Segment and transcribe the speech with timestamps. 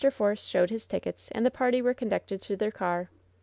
[0.09, 3.11] Force showed his tickets, and the party were con ducted to their car.